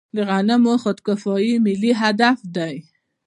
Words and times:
د 0.15 0.17
غنمو 0.29 0.73
خودکفايي 0.83 1.53
ملي 1.65 1.91
هدف 2.01 2.37
دی. 2.55 2.75